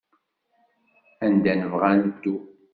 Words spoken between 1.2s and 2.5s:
Anda nebɣa ad neddu.